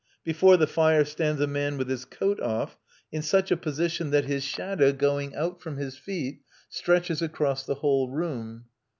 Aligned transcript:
Before 0.23 0.57
the 0.57 0.65
fire 0.65 1.05
stands 1.05 1.39
a 1.41 1.45
man 1.45 1.77
with 1.77 1.87
his 1.87 2.05
coat 2.05 2.39
off, 2.39 2.75
in 3.11 3.21
such 3.21 3.51
a 3.51 3.55
position 3.55 4.09
that 4.09 4.25
his 4.25 4.43
shadow, 4.43 4.91
going 4.93 5.35
out 5.35 5.61
from 5.61 5.77
his 5.77 5.95
feet, 5.95 6.39
stretches 6.69 7.21
across 7.21 7.67
the 7.67 7.75
whole 7.75 8.09
room. 8.09 8.65